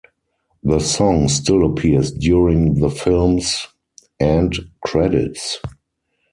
The 0.63 0.79
song 0.79 1.27
still 1.27 1.63
appears 1.63 2.09
during 2.11 2.79
the 2.79 2.89
films 2.89 3.67
end 4.19 4.55
credits. 4.83 5.59